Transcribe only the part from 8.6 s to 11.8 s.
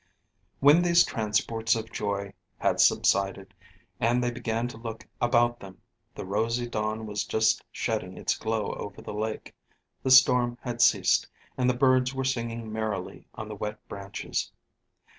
over the lake, the storm had ceased, and the